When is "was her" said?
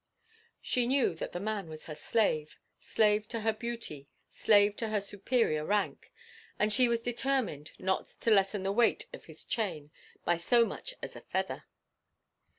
1.69-1.93